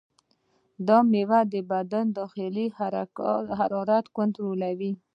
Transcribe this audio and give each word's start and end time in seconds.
دا 0.87 0.97
میوه 1.13 1.39
د 1.53 1.55
بدن 1.71 2.05
د 2.11 2.15
داخلي 2.19 2.65
حرارت 3.59 4.05
کنټرولوي. 4.17 4.91